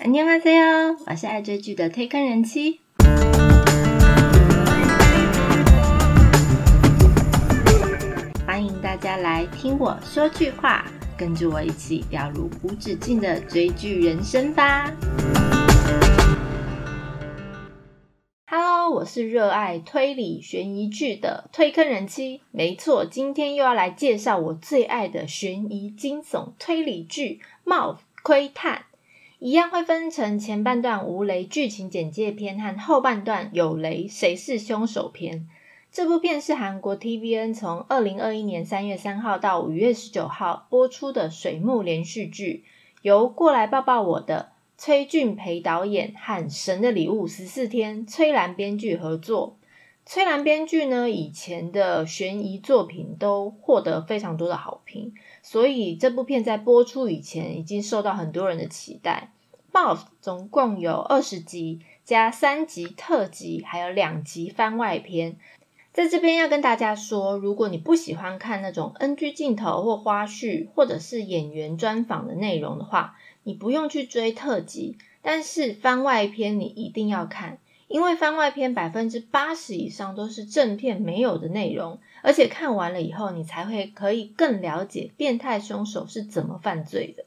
[0.00, 2.79] 안녕하세요，我是爱追剧的推坑人妻。
[8.45, 10.85] 欢迎大家来听我说句话，
[11.17, 14.91] 跟着我一起掉入无止境的追剧人生吧。
[18.47, 22.41] Hello，我是热爱推理悬疑剧的推坑人妻。
[22.51, 28.75] 没错，今天又要来介绍我最爱的悬疑惊悚推理剧《冒窥探》。
[29.43, 35.47] 一样会分成前半段无雷剧情简介篇和后半段有雷谁是凶手篇。
[35.91, 42.63] 这部片是韩国 TVN 从二零二一年三月三号到五月十九号播出的水木连续剧，
[43.01, 49.57] 由过来抱抱我的崔俊培导演和《神的礼物》十四天崔兰编剧合作。
[50.05, 55.13] 崔兰编剧呢，以前的悬疑作品都获得非常多的好评。
[55.41, 59.31] 所以这部片在播出以前已经受到很多人的期待。
[59.73, 65.37] 《Mouse》总共有二十集，加三集特辑，还有两集番外篇。
[65.93, 74.97] 在这边要跟大家说，如果你不喜欢看那种 NG 镜头或花絮，或者是演员专访的内容的话，你不用去追特辑。
[75.21, 77.59] 但是番外篇你一定要看。
[77.91, 87.25] 因为番外篇百分之八十以上都是正片没有的内容，而且看完了以后，你才会可以更了解变态凶手是怎么犯罪的。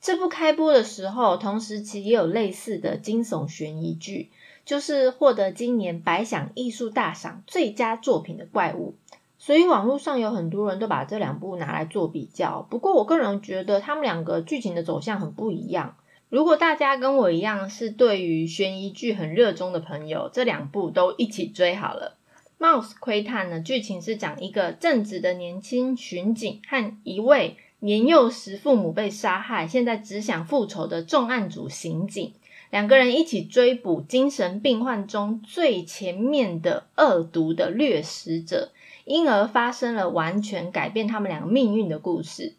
[0.00, 4.30] 这部开播的时候，同时期也有类似的惊悚悬疑剧，
[4.64, 8.94] 就是获得今年百想艺术大赏最佳作品的《怪物》，
[9.36, 12.64] 所以网络上有很多人都把这两部拿来做比较。
[12.70, 15.96] 不过我个人觉得，他们两个剧情的走向很不一样。
[16.30, 22.16] 如果大家跟我一样是对于悬疑剧很热衷的朋友，这两部都一起追好了。
[22.62, 32.34] 《Mouse 窥探》呢，剧情是讲一个正直的年轻巡警和一位年幼时父母被杀害、现在只想复仇的重案组刑警，
[32.70, 38.72] 两个人一起追捕精神病患中最前面的恶毒的掠食者，
[39.06, 42.54] 因而发生了完全改变他们两个命运的故事。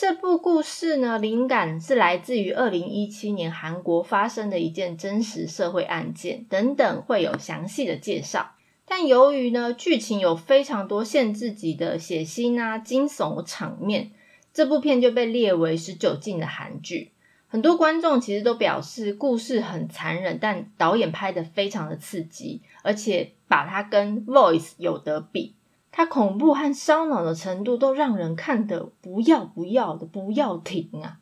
[0.00, 8.52] 这部故事呢，灵感是来自于二零一七年韩国发生的一件真实社会案件，等等会有详细的介绍。
[8.86, 14.12] 但由于呢，剧情有非常多限制级的血腥啊、惊悚场面，
[14.54, 17.12] 这部片就被列为十九禁的韩剧。
[17.46, 25.56] 很多观众其实都表示，故事很残忍，但导演拍的非常的刺激，而且把它跟《Voice》有得比。
[25.92, 31.18] 它恐怖和烧脑的程度都让人看得不要不要的，不要停啊！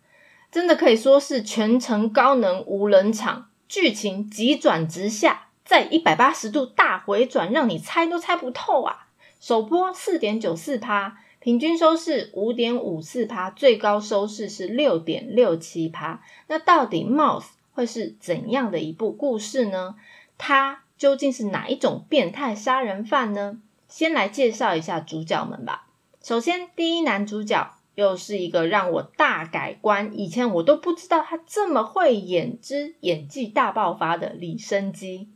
[0.51, 9.09] 真的可以说是全程高能无人场，剧情急转直下，在一百八十度大回转，让你猜都猜不透啊！
[9.41, 16.23] 首播四点九四趴，平均收视五点五四趴，最高收视是六点六七趴。
[16.47, 17.43] 那到底《Mouse》
[17.73, 19.95] 会是怎样的一部故事呢？
[20.37, 23.61] 它究竟是哪一种变态杀人犯呢？
[23.89, 25.89] 先来介绍一下主角们吧。
[26.23, 35.31] 首先，第一男主角又是一个让我大改观，以前我都不知道他这么会演之演技大爆发的李生基。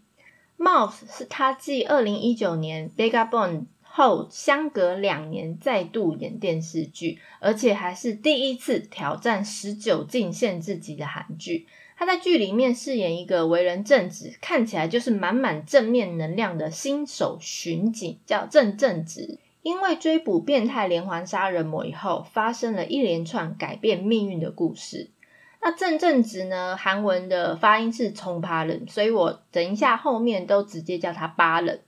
[0.59, 3.51] Mouse 是他继二零一九年《Vagabond》
[3.95, 11.67] 后，相隔两年再度演电视剧，而且还是第一次挑战十九禁限制级的韩剧。
[11.95, 19.39] 他在剧里面饰演一个为人正直、看起来就是满满正面能量的新手巡警，叫郑正直。
[19.61, 25.11] 因为追捕变态连环杀人魔以后，发生了一连串改变命运的故事。
[25.61, 26.77] 那郑正直呢？
[26.79, 31.83] 韩文的发音是从巴人，所以我等一下后面都直接叫他巴人。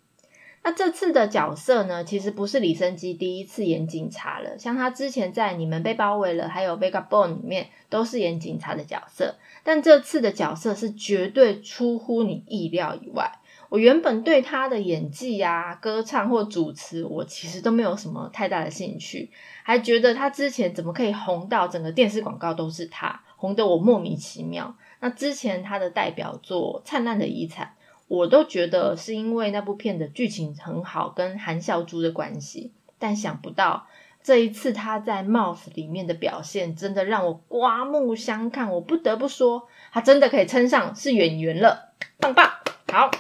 [0.67, 9.35] 那这次的角色呢，其实不是李生基第一次演警察了，像他之前在《你们被包围了》还有《Vagabond》里面都是演警察的角色。
[9.63, 13.31] 但这次的角色是绝对出乎你意料以外。
[13.69, 19.31] 我原本对他的演技啊、歌唱或主持，我其实都没有什么太大的兴趣，
[19.65, 24.75] 还觉得他之前怎么可以红到整个电视广告都是他，红得我莫名其妙。
[25.01, 27.67] 那之前他的代表作《灿烂的遗产》，
[28.17, 32.73] 我都觉得是因为那部片的剧情很好，跟韩孝珠的关系。
[32.99, 33.87] 但想不到。
[34.23, 38.73] 这一次他在《Mouse》里面的表现，真的让我刮目相看。
[38.73, 42.51] 我不得不说，他真的可以称上是演员了，棒棒！
[42.91, 43.11] 好，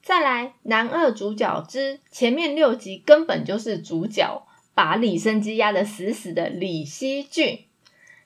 [0.00, 7.64] 再来男二主角之前面六集根本就是主角，把李生基压得死死的李熙俊，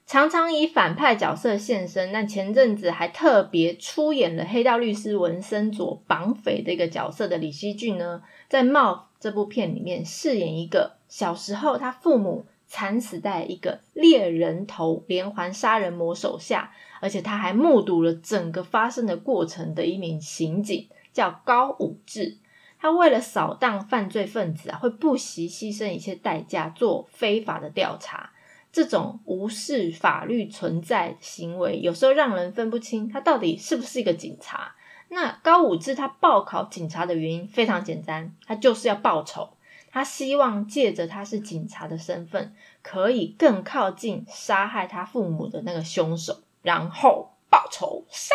[0.08, 2.12] 常常以反派角色现身。
[2.12, 10.96] 那前阵子还特别出演了《黑道律师文森佐》绑匪的一个角色的李熙俊呢，在《Mouse》这部片里面饰演一个。
[11.08, 16.72] 小时候，他父母惨死在一个猎人头连环杀人魔手下，
[17.02, 22.38] 而且他还目睹了整个发生的过程的一名刑警，叫高武志。
[22.80, 28.30] 他为了扫荡犯罪分子啊，会不惜牺牲一切代价做非法的调查。
[28.78, 34.76] 这种无视法律存在行为，有时候让人分不清他到底是不是一个警察。
[35.08, 39.50] 那高武志他报考警察的原因非常简单，他就是要报仇。
[39.90, 48.32] 他希望借着他是警察的身份，可以更靠近杀害他父母的那个凶手，然后报仇杀。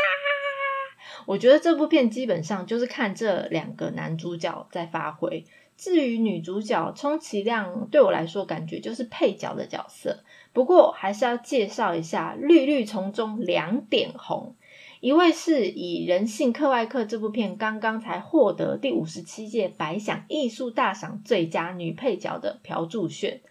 [1.26, 5.46] 我觉得这部片基本上就是看这两个男主角在发挥。
[5.78, 10.24] 至于女主角，充其量对我来说感觉就是配角的角色。
[10.54, 14.56] 不过还是要介绍一下《绿绿丛中两点红》。
[15.02, 23.42] 一位是以《人性课外课》这部片刚刚才获得第五十七届白想艺术大赏最佳女配角的朴柱炫，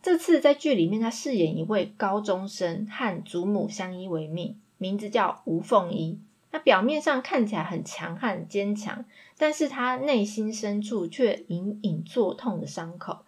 [0.00, 6.20] 这次在剧里面她饰演一位高中生，和祖母相依为命，名字叫吴凤仪。
[6.54, 9.04] 他表面上看起来很强悍坚强，
[9.36, 13.24] 但是他内心深处却隐隐作痛的伤口，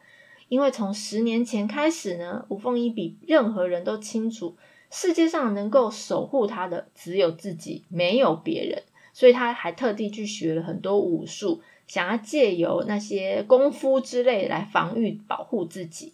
[0.48, 4.56] 因为从十年前开始呢，吴凤仪比任何人都清楚。
[4.92, 16.12] 世界上能够守护他的只有自己，没有别人，所以他还特地去学了很多武术，想要借由那些功夫之类来防御、保护自己。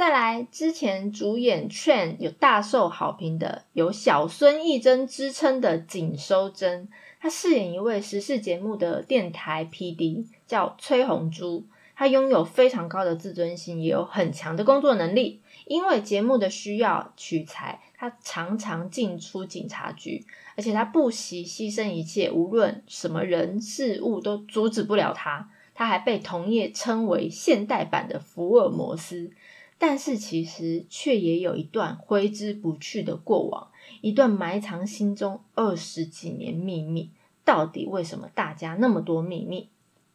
[0.00, 6.88] 再来，之前主演《Train》有大受好评的，有小孙艺珍之称的景收珍，
[7.20, 11.66] 他饰演一位时事节目的电台 PD，叫崔红珠。
[11.94, 15.42] 他拥有非常高的自尊心，也有很强的工作能力。
[15.66, 17.82] 因为节目的需要取材。
[17.94, 20.24] 他常常进出警察局，
[20.56, 25.50] 而且他不惜牺牲一切，无论什么人事物都阻止不了他。
[25.74, 29.30] 他还被同业称为现代版的福尔摩斯，
[29.80, 33.70] 但是其实却也有一段挥之不去的过往，
[34.02, 37.10] 一段埋藏心中二十几年秘密。
[37.46, 39.70] 到底为什么大家那么多秘密？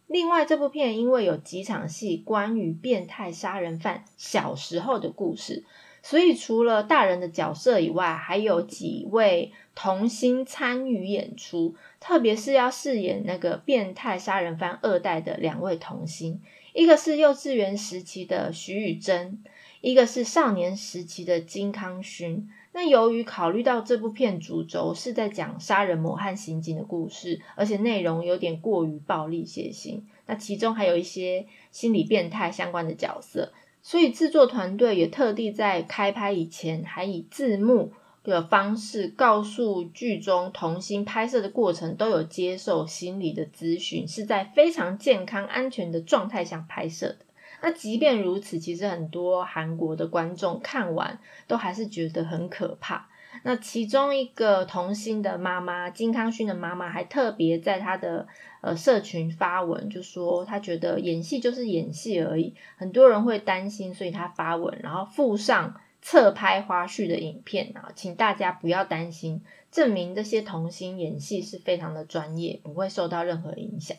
[0.06, 5.66] 另外，这部片因为有几场戏关于变态杀人犯小时候的故事。
[6.04, 16.40] 所以，除了大人的角色以外，还有几位童星参与演出，特别是要饰演那个变态杀人犯二代的两位童星，
[16.74, 19.44] 一个是幼稚园时期的徐宇珍，
[19.86, 22.50] 一个是少年时期的金康勋。
[22.74, 33.54] 那由于考虑到这部片主轴是在讲杀人魔和刑警的故事，而且内容有点过于暴力血腥，那其中还有一些心理变态相关的角色。
[33.84, 37.92] 所以制作团队也特地在开拍以前，还以字幕
[38.24, 47.18] 的方式告诉剧中童星拍摄的过程都有接受心理的咨询，是在非常健康安全的状态下拍摄的。
[47.66, 51.18] 那即便如此，其实很多韩国的观众看完
[51.48, 53.10] 都还是觉得很可怕。
[53.44, 58.28] 那其中一个童星的妈妈金康勋的妈妈还特别在他的
[58.62, 69.42] 呃社群发文，就说他觉得演戏就是演戏而已，很多人会担心，所以他发文，然后附上侧拍花絮的影片啊，请大家不要担心，
[69.72, 73.98] 证明这些童星演戏是非常的专业，不会受到任何影响。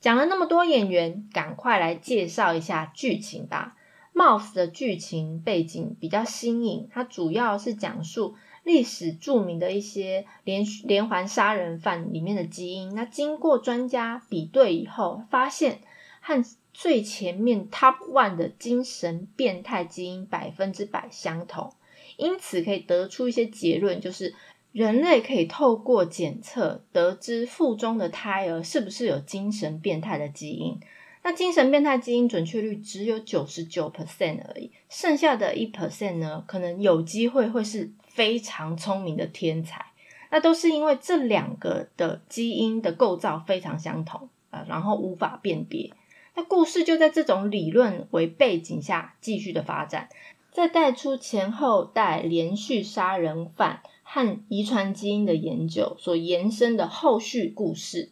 [0.00, 3.76] 讲了那么多演员，赶快来介绍一下剧情吧。
[4.14, 8.34] Mouse 的剧情背景比较新颖，它主要是讲述。
[8.62, 15.80] 历史著名的一些连连环杀人犯里面的基因，那经过专家比对以后，发现
[16.20, 16.44] 和
[16.74, 21.72] 最前面 Top One 的精神变态基因百分之百相同，
[22.18, 24.34] 因此可以得出一些结论，就是
[24.72, 30.78] 人类可以透过检测得知腹中的胎儿是不是有精神变态的基因。
[31.22, 37.92] 那精神变态基因准确率只有九十九 percent 而已，剩下的一 percent 呢，可能有机会会是。
[38.12, 39.86] 非常聪明的天才，
[40.30, 45.92] 那都是因为这两个的基因的构造非常相同啊，然后无法辨别。
[46.34, 50.08] 那故事就在这种理论为背景下继续的发展，
[50.50, 53.80] 再带出前后代连续杀人犯
[54.12, 58.10] 和遗传基因的研究所延伸的后续故事。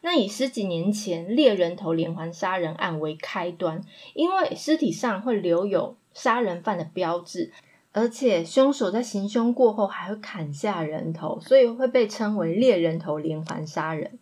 [0.00, 3.80] 那以十几年前猎人头连环杀人案为开端，
[4.14, 7.52] 因为尸体上会留有杀人犯的标志。
[7.92, 14.18] 而且凶手在行凶过后还会砍下人头，所以会被称为猎人头连环杀人。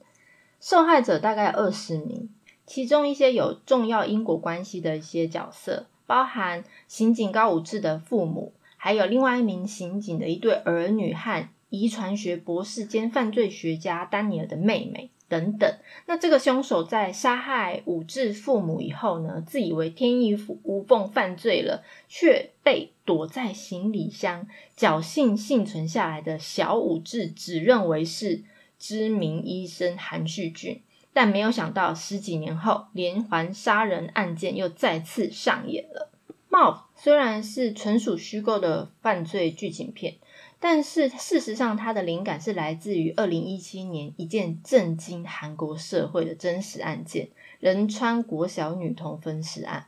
[0.60, 2.28] 受害者大概二十名，
[2.66, 8.52] 其中一些有重要因果关系的一些角色，包含刑警高武志的父母，
[8.84, 15.08] 还有另外一名刑警的一对儿女和遗传学博士兼犯罪学家丹尼尔的妹妹。
[15.26, 15.74] 等等。
[16.04, 28.44] 那这个凶手在杀害武志父母以后呢，自以为天衣无缝犯罪了，却被躲在行李箱、侥幸幸存下来的小武志指认为是
[28.78, 30.82] 知名医生韩旭俊。
[31.14, 36.10] 但没有想到，十几年后，连环杀人案件又再次上演了。
[36.56, 40.14] 《m》虽然是纯属虚构的犯罪剧情片，
[40.61, 49.87] 但是事实上，它的灵感是来自于二零一七年一件震惊韩国社会的真实案件——仁川国小女童分尸案。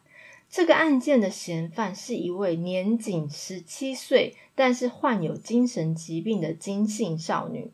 [0.48, 7.70] 这个案件的嫌犯是一位年仅十七岁，但是患有精神疾病的金姓少女。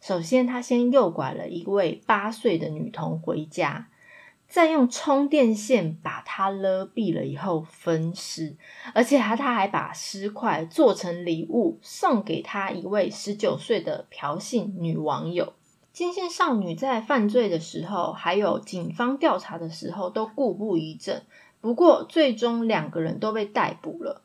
[0.00, 3.88] 首先，他先诱拐了一位八岁的女童回家，
[4.56, 8.56] 再用充电线把她勒毙了以后分尸，
[8.94, 15.52] 而且他他还把尸块做成礼物送给他一位十九岁的朴姓女网友。
[15.92, 21.24] 金线少女在犯罪的时候，还有警方调查的时候都故不疑阵，
[21.60, 24.22] 不过最终两个人都被逮捕了。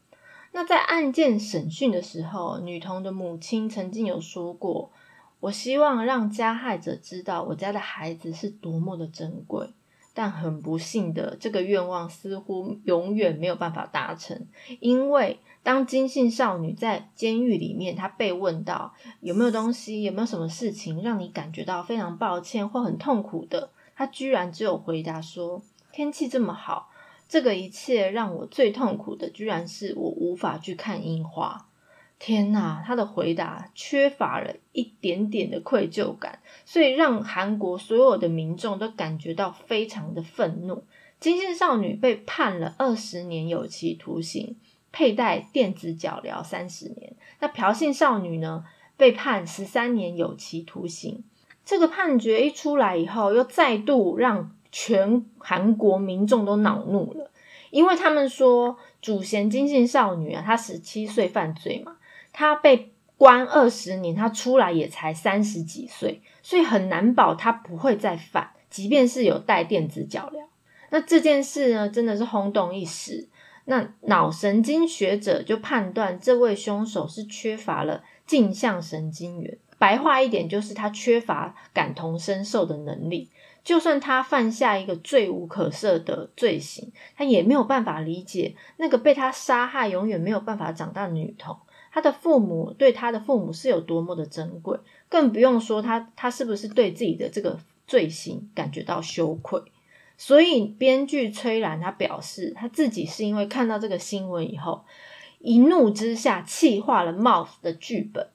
[0.54, 4.94] 那在案件审讯的时候，女童的母亲曾经有说过。
[5.42, 9.74] 我希望让加害者知道我家的孩子是多么的珍贵，
[10.14, 14.48] 但很不幸的，这个愿望似乎永远没有办法达成。
[14.80, 25.62] 因为当金信少女在监狱里面，她被问到有没有东西、有没有什么事情让你感觉到非常抱歉或很痛苦的，她居然只有回答说
[25.94, 26.90] ：“天气这么好，
[27.30, 31.68] 这个一切让我最痛苦的，居然是我无法去看樱花。”
[32.24, 40.84] 天呐，他的回答缺乏了一点点的愧疚感，所以让韩国所有的民众都感觉到非常的愤怒。
[41.20, 44.56] 金姓少女被判了二十年有期徒刑，
[44.92, 47.16] 佩戴电子脚镣三十年。
[47.40, 51.24] 那朴信少女呢，被判十三年有期徒刑。
[51.66, 57.32] 这个判决一出来以后，又再度让全韩国民众都恼怒了，
[57.72, 61.98] 因为他们说主嫌金姓少女啊，她十七岁犯罪嘛。
[62.34, 70.46] 他被关二十年，他出来也才三十几岁，所以很难保他不会再犯，即便是有带电子脚镣。
[70.90, 73.28] 那这件事呢，真的是轰动一时。
[73.66, 83.30] 那脑神经学者就判断这位凶手是缺乏了镜像神经元，白话一点就是他缺乏感同身受的能力。
[83.64, 91.56] 就算他犯下一个罪无可赦的罪行，他也没有办法理解那个被他杀害、永远没有办法长大的女童。
[91.92, 94.80] 他的父母对他的父母是有多么的珍贵，
[95.10, 99.62] 更不用说他他是不是对自己的这个罪行感觉到羞愧。
[100.18, 104.86] 所以编剧崔然他表示，他自己是因为看到这个新闻以后，
[105.40, 108.28] 一怒之下气化了 Mouth 的剧本。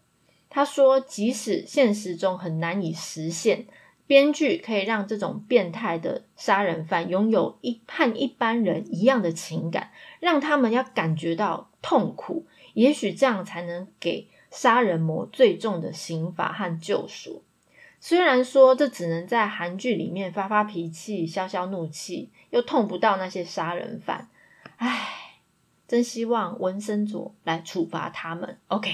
[0.51, 3.67] 他说，即使现实中很难以实现，
[4.07, 12.47] 编剧可以让这种变态的杀人犯拥有一和一般人一样的情感，让他们要感觉到痛苦。
[12.77, 17.43] 也许这样才能给杀人魔最重的刑罚和救赎。
[18.01, 24.29] 虽然说这只能在韩剧里面发发脾气、消消怒气，又痛不到那些杀人犯。
[24.77, 25.39] 唉，
[25.89, 28.59] 真希望文森佐来处罚他们。
[28.69, 28.91] OK，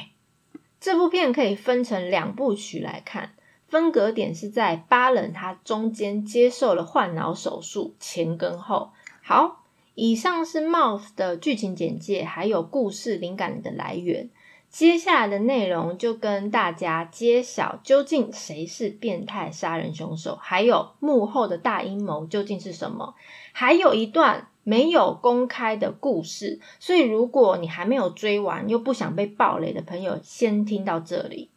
[0.78, 3.34] 这部片可以分成两部曲来看，
[3.66, 8.92] 分隔点是在巴冷他中间接受了换脑手术前跟后。
[9.22, 9.61] 好。
[9.94, 14.30] 以上是 Mouse 的剧情简介，还有故事灵感的来源。
[14.70, 23.14] 接下来的内容就跟大家揭晓究竟谁是变态杀人凶手，还有幕后的大阴谋究竟是什么。
[23.52, 31.50] 还有一段没有公开的故事，所以如果你还没有追完又不想被暴雷的朋友，先听到这里。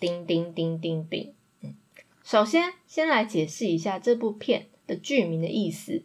[0.00, 1.34] 叮叮叮叮叮。
[2.24, 6.04] 首先先来解释一下这部片的剧名的意思。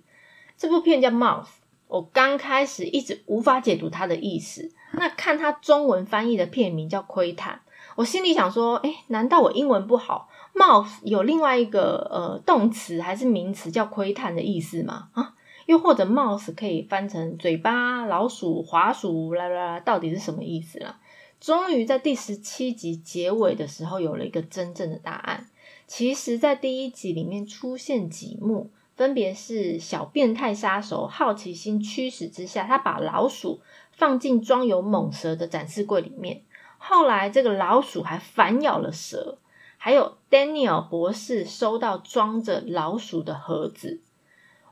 [0.58, 1.48] 这部片叫 Mouse。
[1.88, 7.62] 我刚开始一直无法解读它的意思，那看它中文翻译的片名叫窥探，
[7.96, 15.10] 我心里想说，哎，难道我英文不好？mouse 有另外一个呃动词还是名词叫窥探的意思吗？
[15.14, 21.00] 啊，又或者 mouse 可以翻成嘴巴、老鼠、滑鼠啦啦啦，到底是什么意思啦？
[21.40, 25.48] 终于在第十七集结尾的时候有了一个真正的答案。
[25.86, 28.72] 其实，在第一集里面出现几幕。
[28.98, 33.62] 分别是小变态杀手好奇心驱使之下，他把老鼠
[33.92, 36.42] 放进装有猛蛇的展示柜里面。
[36.78, 39.38] 后来这个老鼠还反咬了蛇。
[39.80, 44.02] 还有 Daniel 博士收到装着老鼠的盒子。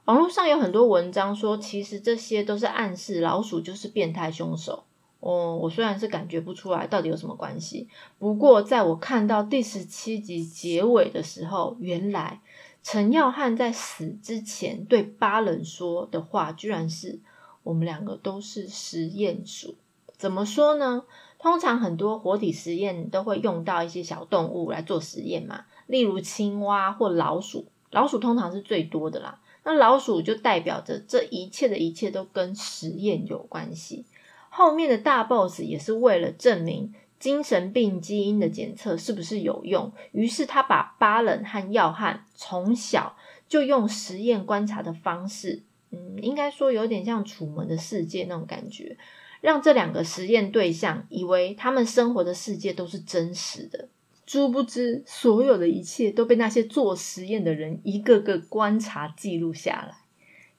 [0.06, 4.86] 网络上有很多文章说，其实这些都是暗示老鼠就是变态凶手。
[5.20, 12.42] 哦，我虽然是感觉不出来到底有什么关系，不过在我看到第十七集结尾的时候，原来
[12.88, 17.20] 陈耀汉在死之前对巴人说的话，居然是
[17.64, 19.74] 我们两个都是实验鼠。
[20.16, 21.04] 怎么说呢？
[21.40, 27.66] 通常很多活体实验都会用到一些小动物来做实验嘛，例如青蛙或老鼠。
[27.90, 29.42] 老鼠通常是最多的啦。
[29.64, 34.06] 那老鼠就代表着这一切的一切都跟实验有关系。
[34.50, 43.16] 后面的大 boss 也是为了证明精神病基因的检测是不是有用，于是他把巴冷和耀汉从小
[43.48, 48.98] 就用实验观察的方式，嗯，应该说有点像《楚门的世界》那种感觉，
[49.42, 53.90] 让这两个实验对象以为他们生活的世界都是真实的。
[54.28, 59.98] 殊不知，所有的一切都被那些做实验的人一个个观察记录下来。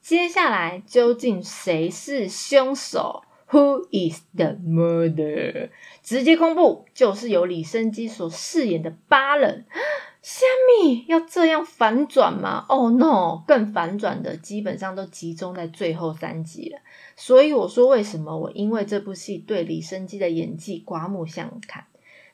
[0.00, 5.70] 接下来，究竟谁是凶手？Who is the murder？
[6.02, 9.64] 直接公布，就是由李生基所饰演的巴冷。
[10.20, 10.44] 虾
[10.82, 13.44] 米要这样反转吗？Oh no！
[13.46, 16.80] 更反转的基本上都集中在最后三集了。
[17.14, 21.84] 所以我说，为什么我因为这部戏对李生基的演技刮目相看，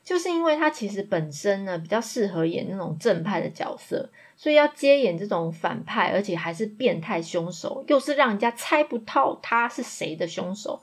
[0.03, 10.81] 就是因为他其实本身呢比较适合演那种正派的角色，所以要接演这种反派，而且还是变态凶手，又是让人家猜不透他是谁的凶手。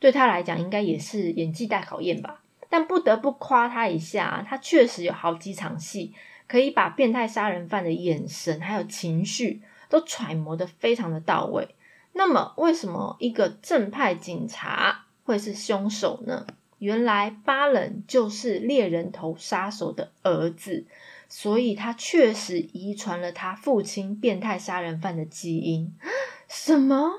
[0.00, 2.42] 对他来讲，应该也是演技大考验吧。
[2.68, 6.14] 但不得不夸他一下，他确实有好几场戏
[6.48, 11.76] 可以把变态杀人犯的眼神还有情绪都揣摩的非常的到位。
[12.12, 16.46] 那么，为什么一个正派警察会是凶手呢？
[16.78, 20.86] 原来巴冷就是猎人头杀手的儿子，
[21.28, 25.92] 所以他确实遗传了他父亲变态杀人犯的基因。
[26.48, 27.10] 什么？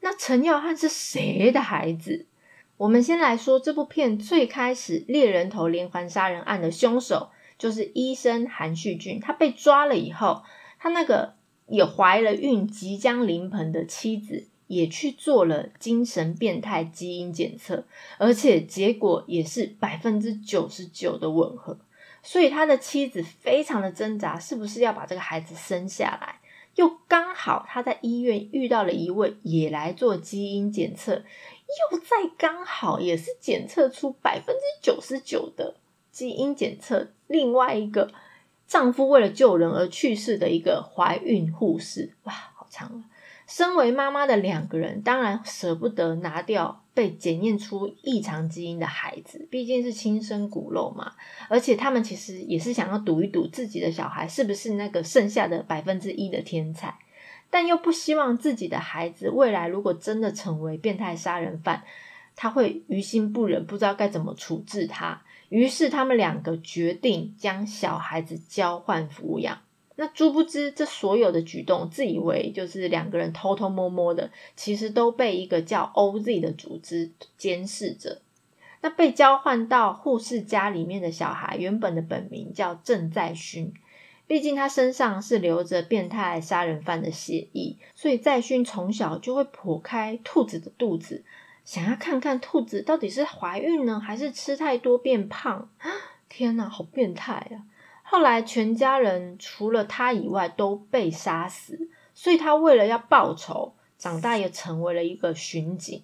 [0.00, 2.26] 那陈耀汉是谁的孩子？
[2.76, 7.28] 我们先来说这部片最开始猎人头连环杀人案的凶手
[7.58, 9.20] 就是医生韩旭俊。
[9.20, 10.42] 他被抓了以后，
[10.78, 11.34] 他那个
[11.66, 17.84] 也怀了孕、即将临盆的妻子也去做了精神变态基因检测，
[18.16, 21.78] 而且结果也是百分之九十九的吻合。
[22.22, 26.39] 所以他的妻子非常的挣扎，是不是要把这个孩子生下来？
[26.76, 35.74] 又刚好他在医院遇到了一位也来做基因检测，又在刚好也是检测出百分之九十九的
[36.10, 37.08] 基因检测。
[37.26, 38.12] 另外一个
[38.66, 43.09] 丈夫为了救人而去世的一个怀孕护士，哇，好长啊！
[43.50, 51.14] 身为妈妈的两个人，当然舍不得拿掉被检验出异常基因的孩子，毕竟是亲生骨肉嘛。
[51.48, 56.96] 而且他们其实也是想要赌一赌自己的小孩是不是那个剩下的百分之一的天才，
[57.50, 61.82] 但又不希望自己的孩子未来如果真的成为变态杀人犯，
[62.36, 65.22] 他会于心不忍，不知道该怎么处置他。
[65.48, 69.58] 于是他们两个决定将小孩子交换抚养。
[70.00, 78.22] 那殊不知，这所有的举动，自以为就是两个人偷偷摸摸的，其实都被一个叫 OZ 的组织监视着。
[78.80, 83.74] 那被交换到护士家里面的小孩，原本的本名叫郑在勋，
[84.26, 91.22] 毕竟他身上是流着变态杀人犯的血液，所以在勋从小就会剖开兔子的肚子，
[91.66, 95.68] 想要看看兔子到底是怀孕呢，还是吃太多变胖。
[96.30, 97.68] 天哪，好变态啊！
[98.10, 106.02] 后来，全家人除了他以外都被杀死，所以他为了要报仇，长大也成为了一个巡警。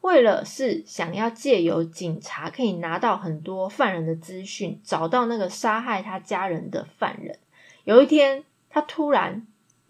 [0.00, 7.36] 为了是想要借由警察可以拿到很多犯人的资讯，找到那个杀害他家人的犯人。
[7.82, 9.44] 有一天，他突然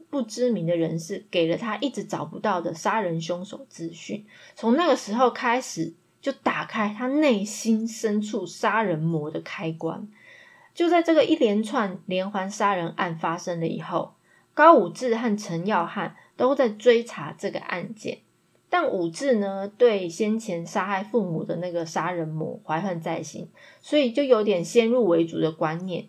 [0.09, 5.93] 不知名的人士给了他一直找不到的杀人凶手资讯，从那个时候开始，
[6.23, 10.09] 就打开他内心深处杀人魔的开关。
[10.75, 14.15] 就在这个一连串连环杀人案发生了以后，
[14.55, 18.19] 高武志和陈耀汉都在追查这个案件。
[18.73, 26.07] 但武志呢，对先前杀害父母的那个杀人魔怀恨在心，所以就有点先入为主的观念，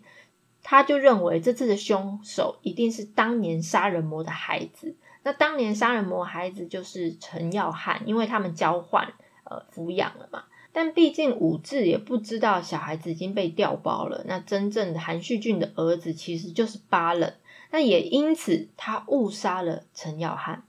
[0.62, 4.94] 他就认为这次的凶手一定是当年杀人魔的孩子。
[5.24, 10.44] 那当年杀人魔孩子就是陈耀汉，因为他们交换呃抚养了嘛。
[10.72, 14.24] 但毕竟武志也不知道小孩子已经被调包了。
[14.26, 17.32] 那真正的韩旭俊的儿子其实就是巴冷，
[17.70, 20.64] 那也因此他误杀了陈耀汉。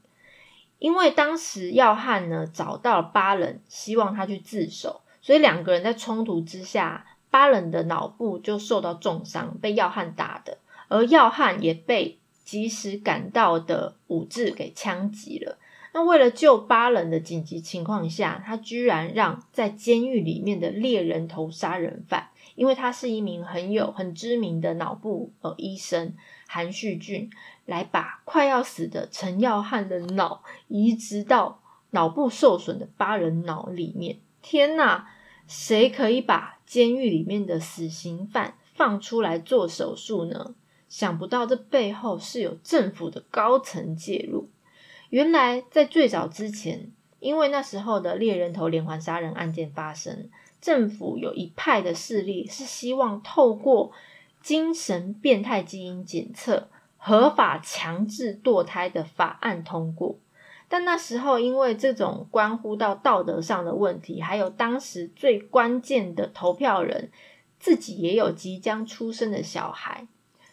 [0.79, 10.57] 因为当时耀汉呢找到了巴冷，希望他去自首，所以两个人在冲突之下，巴冷的脑部就受到重伤，被耀汉打的，
[10.89, 15.57] 而耀汉也被及时赶到的武志给枪击了。
[15.93, 26.15] 那为了救八人的紧急情况下，他居然让在监狱里面的猎人头杀人犯，因为他是一名很有很知名的脑部呃医生
[26.47, 27.29] 韩旭俊，
[27.65, 34.17] 来把快要死的陈耀汉的脑移植到脑部受损的八人脑里面。
[34.41, 35.07] 天哪，
[35.47, 40.55] 谁可以把监狱里面的死刑犯放出来做手术呢？
[40.89, 44.49] 想不到这背后是有政府的高层介入。
[45.13, 50.27] 原来在最早之前，因为那时候的猎人头连环杀人案件发生，
[50.59, 53.91] 政府有一派的势力是希望透过
[54.41, 60.15] 精神变态基因检测合法强制堕胎的法案通过。
[60.67, 67.11] 但那时候因为这种关乎到道德上的问题，还有当时最关键的投票人
[67.59, 70.07] 自己也有即将出生的小孩，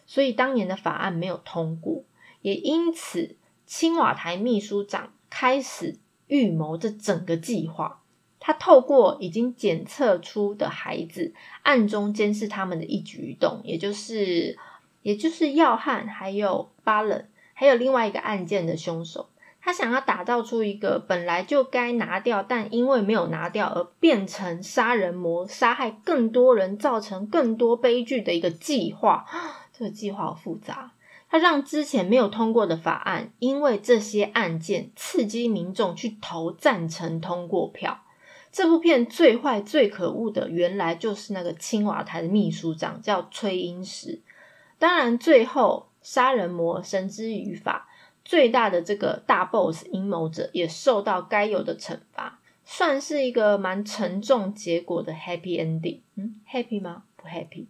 [0.05, 2.03] 所以当年的法案没有通过，
[2.43, 3.37] 也因此。
[3.73, 5.95] 青瓦台秘书长开始
[6.27, 8.01] 预谋这整个计划。
[8.37, 14.59] 他透过已经检测出的孩子，暗中监视他们的一举一动，也就是，
[15.03, 19.29] 也就是耀汉还有巴冷，还有另外一个案件的凶手。
[19.61, 29.25] 他想要打造出一个本来就该拿掉，但因为没有拿掉而变成杀人魔，杀害更多人，造成更多悲剧的一个计划。
[29.71, 30.91] 这个计划好复杂。
[31.31, 38.03] 他让之前没有通过的法案，因为这些案件刺激民众去投赞成通过票。
[38.51, 44.19] 这部片最坏、最可恶的，原来就是那个青瓦台的秘书长，叫崔英石。
[44.77, 47.87] 当然，最后杀人魔绳之于法，
[48.25, 56.01] 最大的这个大 boss 阴谋者也受到该有的惩罚，算是一个蛮沉重结果的 happy ending。
[56.15, 57.03] 嗯，happy 吗？
[57.15, 57.67] 不 happy。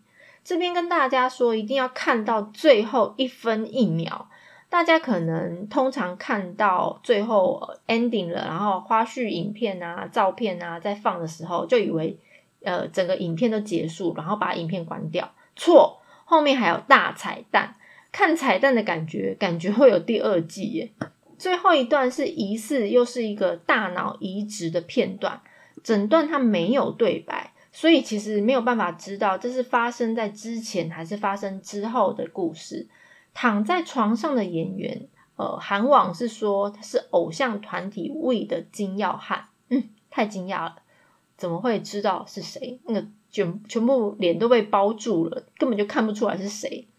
[0.51, 4.27] 这边跟大家说，一定要看到最后一分一秒。
[4.69, 12.17] 大家可能通常看到最后 ending 了，然后花絮影片啊、照片啊在放的时候，就以为
[12.63, 15.31] 呃整个影片都结束，然后把影片关掉。
[15.55, 17.75] 错，后面还有大彩蛋。
[18.11, 20.91] 看彩蛋的感觉，感觉会有第二季耶。
[21.37, 25.39] 最后一段是疑似又是一个大脑移植的片段，
[25.81, 27.50] 整段它没有对白。
[27.71, 32.87] 所以其实没有办法知道这是发生在之前还是发生之后的故事。
[33.33, 35.07] 躺在床上的演员，
[35.37, 40.75] 呃，韩网是说他是偶像团体 We 的金耀汉，嗯，太惊讶了，
[41.37, 42.81] 怎么会知道是谁？
[42.83, 46.89] 那个全全部脸都被包住了，根本就看不出来是谁。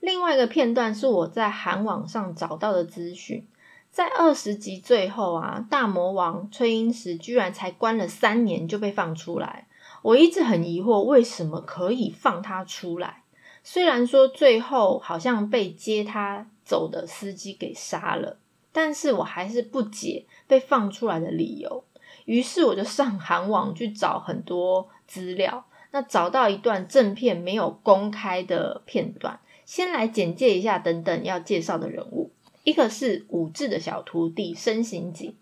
[0.00, 3.46] 另外一个片段是我在韩网上找到的资讯，
[3.92, 9.68] 在二十集最后啊，大魔王崔英石居然才关了三年就被放出来。
[10.02, 13.24] 我一直很疑惑，为什么可以放他出来？
[13.62, 18.38] 虽然说最后好像被接他走的司机给杀了，
[18.72, 21.84] 但是我还是不解被放出来的理由。
[22.24, 32.30] 于是我就上 韩网去找很多资料，那找到一段正片没有公开的片段，先来简介一下等等要介绍的人物。
[32.64, 35.34] 一个是武志的小徒弟申行景。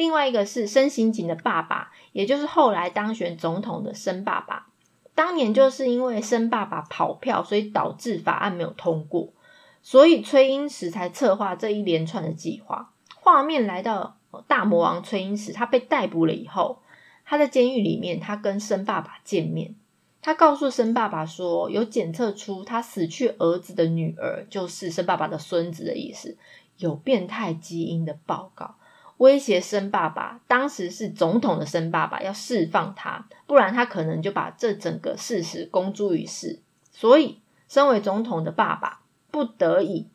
[0.00, 4.68] 另外一个是申刑警的爸爸，也就是后来当选总统的申爸爸。
[5.14, 9.34] 当年就是因为申爸爸跑票，所以导致法案没有通过，
[9.82, 12.94] 所以崔英石才策划这一连串的计划。
[13.14, 16.80] 画面来到大魔王崔英石，他被逮捕了以后，
[17.26, 19.74] 他在监狱里面，他跟申爸爸见面，
[20.22, 26.38] 他告诉申爸爸说，有检测出他死去儿子的女儿，就是申爸爸的孙子的意思，
[26.78, 28.76] 有变态基因的报告。
[29.20, 36.60] 威胁申爸爸，当时是总统的申爸爸要释放他，不然他可能就把这整个事实公诸于世。
[36.90, 40.08] 所以，身为总统的爸爸不得已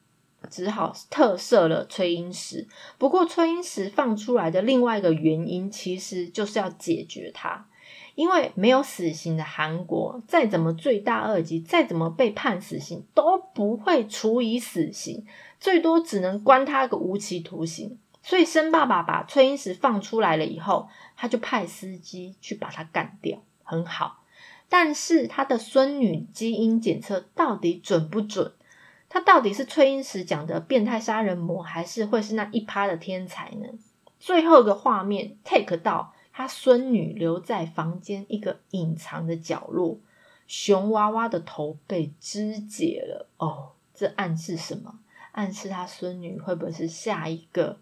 [0.50, 2.68] 只好特赦了崔英石。
[2.98, 7.68] 不过，崔英石放出来的另外一个原因，其实就是要解决他，
[8.15, 15.28] 因为没有死刑的韩国，再怎么罪大恶极，再怎么被判死刑，都不会处以死刑，
[15.60, 18.00] 最多只能关他个无期徒刑。
[18.28, 24.24] 所以，申爸爸把崔英石放出来了以后，他就派司机去把他干掉，很好。
[24.68, 28.52] 但是，他的孙女基因检测到底准不准？
[29.10, 33.68] 他到底是崔英石讲的变态杀人魔，还是会是那一趴的天才呢？
[34.20, 40.00] 最后一个画面 take 到他孙女留在房间一个隐藏的角落，
[40.48, 43.30] 熊娃娃的头被肢解了。
[43.38, 44.98] 哦，这暗示什么？
[45.34, 47.78] 暗示他孙女会不会是下一个？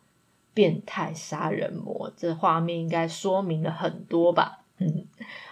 [0.54, 4.60] 变态杀人魔，这画面应该说明了很多吧？
[4.80, 5.06] 嗯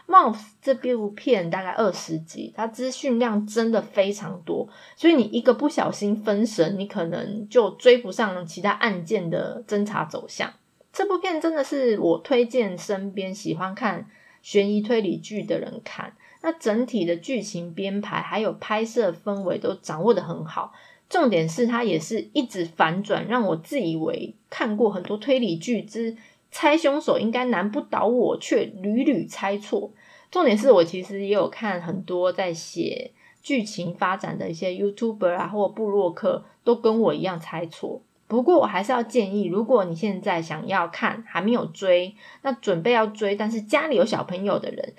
[0.07, 10.51] ，Mouse 这部片大概二十集，它资讯量真的非常多，所以你一个不小心分神，你可能就追不上其他案件的侦查走向。
[10.91, 14.07] 这部片真的是我推荐身边喜欢看
[14.41, 16.13] 悬疑推理剧的人看。
[16.41, 20.73] 那整体的剧情编排还有拍摄氛围都掌握的很好。
[21.11, 26.15] 重点是它也是一直反转，让我自以为看过很多推理剧之
[26.49, 29.91] 猜凶手应该难不倒我，却屡屡猜错。
[30.31, 33.11] 重点是我其实也有看很多在写
[33.43, 38.01] 剧情发展的一些 YouTuber 啊，或布洛克，都跟我一样猜错。
[38.27, 44.93] 不过我还是要建议，如果你现在想要看还没有追，那准备要追，但是家里有小朋友的人，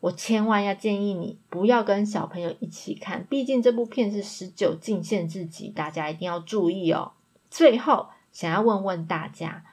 [0.00, 7.12] 我千万要建议你不要跟小朋友一起看，毕竟这部片是十九禁限制级，大家一定要注意哦。
[7.50, 9.64] 最后想要问问大家，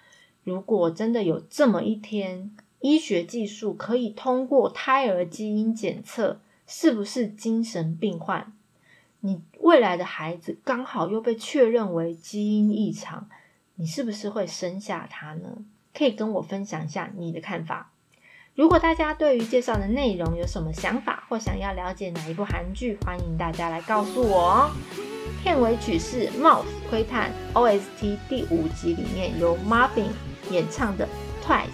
[0.44, 8.54] 如果真的有这么一天，医学技术可以通过胎儿基因检测，是不是精神病患？
[9.22, 13.30] 你未来的孩子刚好又被确认为基因异常，
[13.76, 15.64] 你是不是会生下他呢？
[15.94, 17.94] 可以跟我分享一下你的看法。
[18.58, 24.72] 如果大家对于介绍的内容有什么想法，或想要了解哪一部韩剧，欢迎大家来告诉我哦。
[25.44, 30.08] 片尾曲是《Mouse 窥探》OST 第五集里面由 Marvin
[30.50, 31.08] 演唱的
[31.46, 31.68] Twice。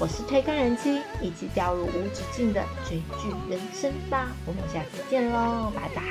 [0.00, 4.26] 我是推更人妻，一起掉入无止境的追剧人生吧！
[4.44, 6.02] 我们下次见喽，拜拜。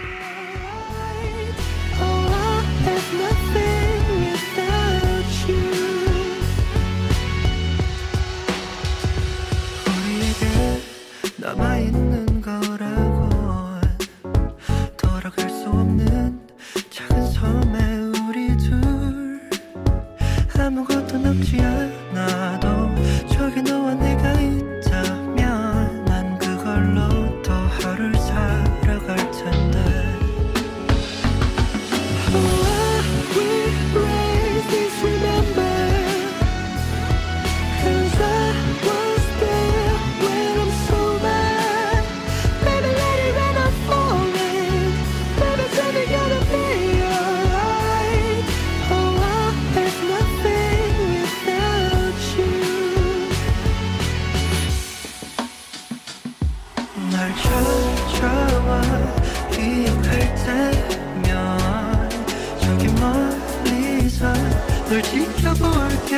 [64.89, 66.15] 널 지켜볼게.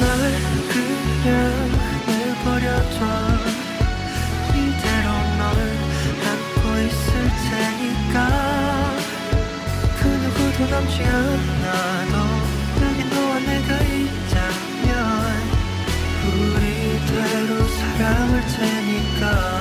[0.00, 0.12] 날
[0.70, 1.28] 그냥
[2.06, 2.98] 내버려둬.
[4.56, 5.06] 이대로
[5.38, 5.42] 널
[6.26, 7.08] 안고 있을
[7.46, 8.16] 테니까.
[10.00, 11.59] 그 누구도 남지 않아
[18.46, 19.60] 테니까.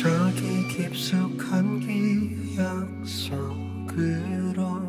[0.00, 4.80] 저기 깊숙한 기억 속 그로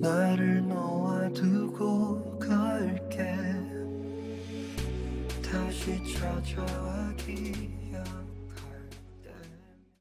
[0.00, 3.36] 나를 놓아두고 갈게.
[5.42, 7.05] 다시 찾아와